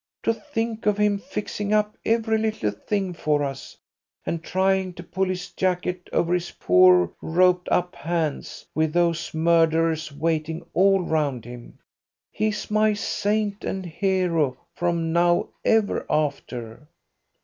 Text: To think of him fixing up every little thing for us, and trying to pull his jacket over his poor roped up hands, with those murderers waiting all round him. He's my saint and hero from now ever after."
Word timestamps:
To 0.23 0.33
think 0.33 0.87
of 0.87 0.97
him 0.97 1.19
fixing 1.19 1.71
up 1.73 1.95
every 2.03 2.39
little 2.39 2.71
thing 2.71 3.13
for 3.13 3.43
us, 3.43 3.77
and 4.25 4.41
trying 4.41 4.93
to 4.95 5.03
pull 5.03 5.25
his 5.25 5.51
jacket 5.51 6.09
over 6.11 6.33
his 6.33 6.49
poor 6.49 7.11
roped 7.21 7.69
up 7.69 7.93
hands, 7.95 8.65
with 8.73 8.93
those 8.93 9.31
murderers 9.35 10.11
waiting 10.11 10.65
all 10.73 11.01
round 11.01 11.45
him. 11.45 11.77
He's 12.31 12.71
my 12.71 12.93
saint 12.93 13.63
and 13.63 13.85
hero 13.85 14.57
from 14.73 15.13
now 15.13 15.49
ever 15.63 16.03
after." 16.09 16.87